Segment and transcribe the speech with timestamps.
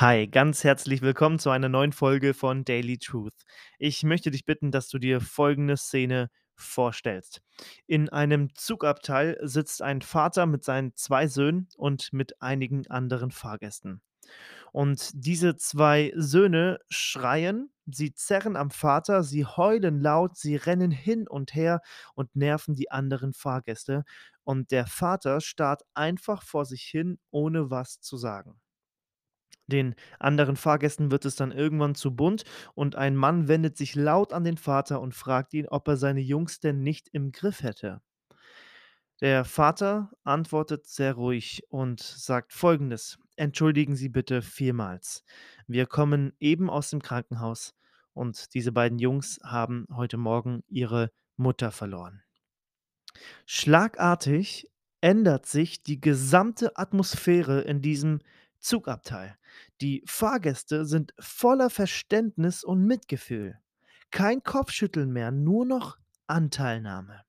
[0.00, 3.34] Hi, ganz herzlich willkommen zu einer neuen Folge von Daily Truth.
[3.78, 7.42] Ich möchte dich bitten, dass du dir folgende Szene vorstellst.
[7.86, 14.00] In einem Zugabteil sitzt ein Vater mit seinen zwei Söhnen und mit einigen anderen Fahrgästen.
[14.72, 21.28] Und diese zwei Söhne schreien, sie zerren am Vater, sie heulen laut, sie rennen hin
[21.28, 21.82] und her
[22.14, 24.04] und nerven die anderen Fahrgäste.
[24.44, 28.62] Und der Vater starrt einfach vor sich hin, ohne was zu sagen.
[29.70, 34.34] Den anderen Fahrgästen wird es dann irgendwann zu bunt und ein Mann wendet sich laut
[34.34, 38.02] an den Vater und fragt ihn, ob er seine Jungs denn nicht im Griff hätte.
[39.20, 45.24] Der Vater antwortet sehr ruhig und sagt folgendes: Entschuldigen Sie bitte vielmals.
[45.66, 47.74] Wir kommen eben aus dem Krankenhaus
[48.14, 52.22] und diese beiden Jungs haben heute Morgen ihre Mutter verloren.
[53.46, 58.20] Schlagartig ändert sich die gesamte Atmosphäre in diesem
[58.60, 59.36] Zugabteil.
[59.80, 63.58] Die Fahrgäste sind voller Verständnis und Mitgefühl.
[64.10, 67.24] Kein Kopfschütteln mehr, nur noch Anteilnahme.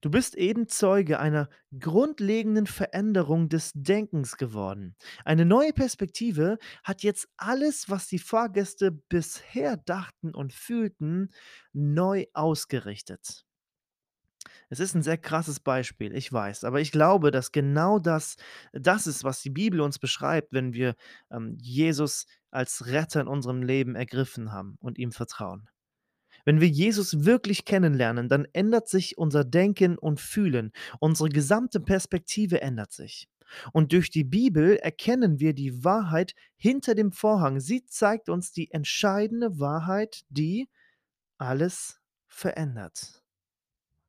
[0.00, 1.48] Du bist eben Zeuge einer
[1.78, 4.96] grundlegenden Veränderung des Denkens geworden.
[5.24, 11.30] Eine neue Perspektive hat jetzt alles, was die Fahrgäste bisher dachten und fühlten,
[11.72, 13.46] neu ausgerichtet.
[14.74, 18.34] Es ist ein sehr krasses Beispiel, ich weiß, aber ich glaube, dass genau das
[18.72, 20.96] das ist, was die Bibel uns beschreibt, wenn wir,
[21.30, 25.68] ähm, Jesus als Retter in unserem Leben ergriffen haben und ihm vertrauen.
[26.44, 30.72] Wenn wir Jesus wirklich kennenlernen, dann ändert sich unser Denken und Fühlen.
[30.98, 33.28] Unsere gesamte Perspektive ändert sich.
[33.72, 37.60] Und durch die Bibel erkennen wir die Wahrheit hinter dem Vorhang.
[37.60, 40.68] Sie zeigt uns die entscheidende Wahrheit, die
[41.38, 43.23] alles verändert.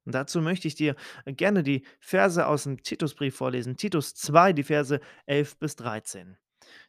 [0.06, 3.76] Und dazu möchte ich dir gerne die Verse aus dem Titusbrief vorlesen.
[3.76, 6.38] Titus 2, die Verse 11 bis 13.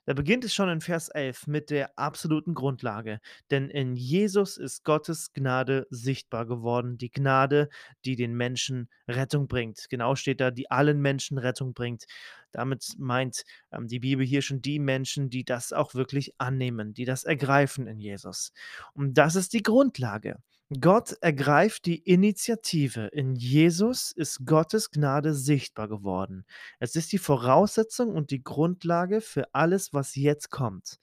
[0.05, 3.21] Da beginnt es schon in Vers 11 mit der absoluten Grundlage.
[3.51, 6.97] Denn in Jesus ist Gottes Gnade sichtbar geworden.
[6.99, 7.69] Die Gnade,
[8.05, 9.87] die den Menschen Rettung bringt.
[9.91, 12.05] Genau steht da, die allen Menschen Rettung bringt.
[12.53, 17.05] Damit meint ähm, die Bibel hier schon die Menschen, die das auch wirklich annehmen, die
[17.05, 18.53] das ergreifen in Jesus.
[18.95, 20.37] Und das ist die Grundlage.
[20.81, 23.07] Gott ergreift die Initiative.
[23.13, 26.45] In Jesus ist Gottes Gnade sichtbar geworden.
[26.81, 30.99] Es ist die Voraussetzung und die Grundlage für alles, was jetzt kommt.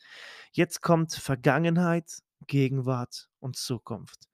[0.52, 2.12] Jetzt kommt Vergangenheit,
[2.48, 4.28] Gegenwart und Zukunft.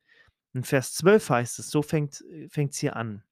[0.53, 2.23] In Vers 12 heißt es, so fängt
[2.55, 3.23] es hier an.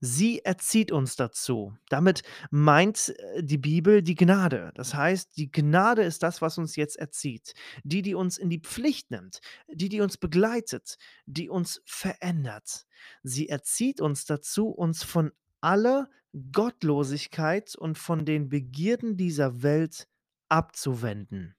[0.00, 1.76] Sie erzieht uns dazu.
[1.88, 4.72] Damit meint äh, die Bibel die Gnade.
[4.74, 7.54] Das heißt, die Gnade ist das, was uns jetzt erzieht.
[7.84, 10.96] Die, die uns in die Pflicht nimmt, die, die uns begleitet,
[11.26, 12.86] die uns verändert.
[13.22, 16.08] Sie erzieht uns dazu, uns von aller
[16.52, 20.08] Gottlosigkeit und von den Begierden dieser Welt
[20.48, 21.54] abzuwenden.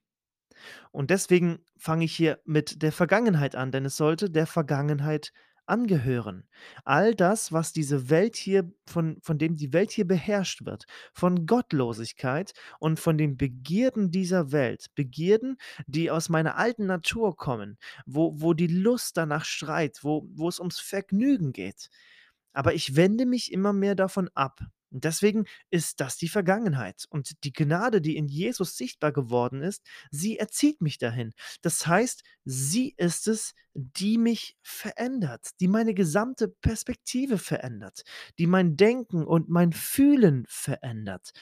[0.90, 5.32] Und deswegen fange ich hier mit der Vergangenheit an, denn es sollte der Vergangenheit
[5.70, 6.48] angehören.
[6.84, 11.46] All das, was diese Welt hier von von dem die Welt hier beherrscht wird, von
[11.46, 14.86] Gottlosigkeit und von den Begierden dieser Welt.
[14.94, 20.48] Begierden, die aus meiner alten Natur kommen, wo wo die Lust danach schreit, wo wo
[20.48, 21.88] es ums Vergnügen geht.
[22.52, 24.60] Aber ich wende mich immer mehr davon ab.
[24.90, 27.06] Deswegen ist das die Vergangenheit.
[27.10, 31.32] Und die Gnade, die in Jesus sichtbar geworden ist, sie erzieht mich dahin.
[31.62, 38.02] Das heißt, sie ist es, die mich verändert, die meine gesamte Perspektive verändert,
[38.38, 41.32] die mein Denken und mein Fühlen verändert.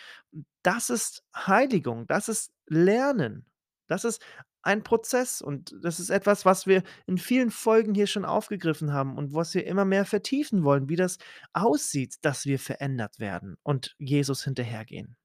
[0.62, 3.46] Das ist Heiligung, das ist Lernen.
[3.86, 4.22] Das ist
[4.68, 9.16] ein Prozess und das ist etwas, was wir in vielen Folgen hier schon aufgegriffen haben
[9.16, 11.16] und was wir immer mehr vertiefen wollen, wie das
[11.54, 15.16] aussieht, dass wir verändert werden und Jesus hinterhergehen.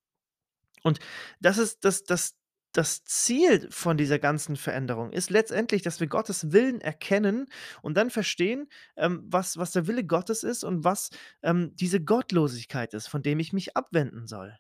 [0.82, 1.00] Und
[1.42, 2.36] das ist das das
[2.76, 7.46] das Ziel von dieser ganzen Veränderung ist letztendlich, dass wir Gottes Willen erkennen
[7.84, 11.10] und dann verstehen, ähm, was was der Wille Gottes ist und was,
[11.44, 14.58] ähm, diese Gottlosigkeit ist, von dem ich mich abwenden soll.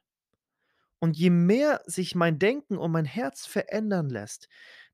[1.03, 4.47] Und je mehr sich mein Denken und mein Herz verändern lässt,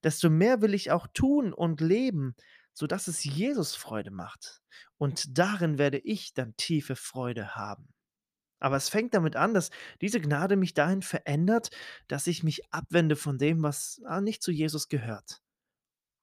[0.04, 2.36] desto mehr will ich auch tun und leben,
[2.74, 4.64] sodass es Jesus Freude macht.
[4.98, 7.94] Und darin werde ich dann tiefe Freude haben.
[8.60, 9.70] Aber es fängt damit an, dass
[10.02, 11.70] diese Gnade mich dahin verändert,
[12.08, 15.44] dass ich mich abwende von dem, was ah, nicht zu Jesus gehört.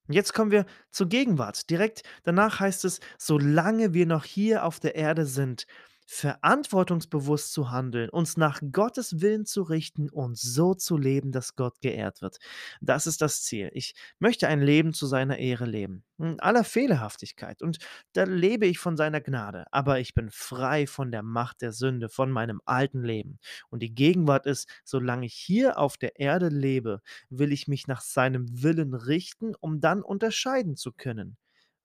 [0.08, 1.70] Und jetzt kommen wir zur Gegenwart.
[1.70, 5.64] Direkt danach heißt es, solange wir noch hier auf der Erde sind,
[6.06, 11.80] verantwortungsbewusst zu handeln, uns nach Gottes Willen zu richten und so zu leben, dass Gott
[11.80, 12.38] geehrt wird.
[12.80, 13.70] Das ist das Ziel.
[13.74, 17.60] Ich möchte ein Leben zu seiner Ehre leben, in aller Fehlerhaftigkeit.
[17.62, 17.78] Und
[18.12, 19.64] da lebe ich von seiner Gnade.
[19.72, 23.38] Aber ich bin frei von der Macht der Sünde, von meinem alten Leben.
[23.68, 27.00] Und die Gegenwart ist, solange ich hier auf der Erde lebe,
[27.30, 31.36] will ich mich nach seinem Willen richten, um dann unterscheiden zu können.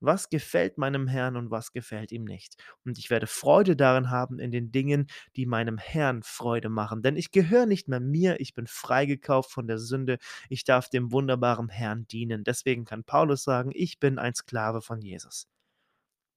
[0.01, 2.55] Was gefällt meinem Herrn und was gefällt ihm nicht?
[2.83, 7.03] Und ich werde Freude daran haben in den Dingen, die meinem Herrn Freude machen.
[7.03, 10.17] Denn ich gehöre nicht mehr mir, ich bin freigekauft von der Sünde,
[10.49, 12.43] ich darf dem wunderbaren Herrn dienen.
[12.43, 15.47] Deswegen kann Paulus sagen, ich bin ein Sklave von Jesus.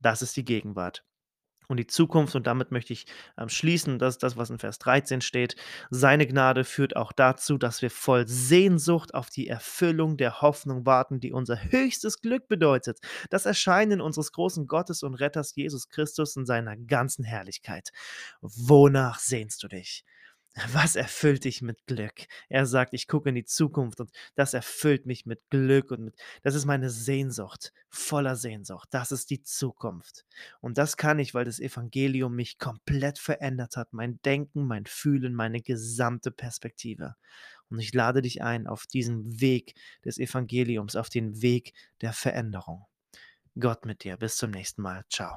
[0.01, 1.05] Das ist die Gegenwart
[1.69, 2.35] und die Zukunft.
[2.35, 3.07] Und damit möchte ich
[3.39, 5.57] ähm, schließen, das ist das, was in Vers 13 steht.
[5.91, 11.21] Seine Gnade führt auch dazu, dass wir voll Sehnsucht auf die Erfüllung der Hoffnung warten,
[11.21, 12.99] die unser höchstes Glück bedeutet.
[13.31, 17.91] Das Erscheinen unseres großen Gottes und Retters Jesus Christus in seiner ganzen Herrlichkeit.
[18.41, 20.05] Wonach sehnst du dich?
[20.73, 22.29] Was erfüllt dich mit Glück?
[22.49, 26.17] Er sagt, ich gucke in die Zukunft und das erfüllt mich mit Glück und mit,
[26.43, 28.89] das ist meine Sehnsucht, voller Sehnsucht.
[28.93, 30.25] Das ist die Zukunft.
[30.61, 33.93] Und das kann ich, weil das Evangelium mich komplett verändert hat.
[33.93, 37.17] Mein Denken, mein Fühlen, meine gesamte Perspektive.
[37.69, 39.75] Und ich lade dich ein auf diesen Weg
[40.05, 42.87] des Evangeliums, auf den Weg der Veränderung.
[43.59, 44.17] Gott mit dir.
[44.17, 45.05] Bis zum nächsten Mal.
[45.11, 45.37] Ciao.